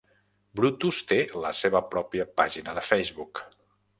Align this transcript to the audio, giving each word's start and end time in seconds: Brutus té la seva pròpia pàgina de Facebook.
Brutus 0.59 1.01
té 1.11 1.17
la 1.43 1.51
seva 1.59 1.83
pròpia 1.93 2.27
pàgina 2.41 2.75
de 2.79 2.87
Facebook. 2.91 3.45